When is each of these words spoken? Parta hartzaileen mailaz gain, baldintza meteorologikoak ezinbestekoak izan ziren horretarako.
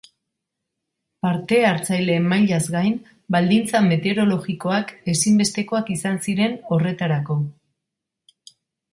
Parta 1.25 1.57
hartzaileen 1.71 2.23
mailaz 2.31 2.61
gain, 2.75 2.95
baldintza 3.35 3.81
meteorologikoak 3.87 4.93
ezinbestekoak 5.13 5.91
izan 5.97 6.17
ziren 6.29 6.57
horretarako. 6.71 7.37